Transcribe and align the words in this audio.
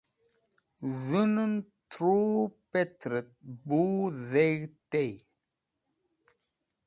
Z̃hunan 0.99 1.53
Thru 1.89 2.19
Pẽtrẽt 2.71 3.29
Bu 3.67 3.81
Dheg̃hd 4.29 4.73
tey 4.91 5.13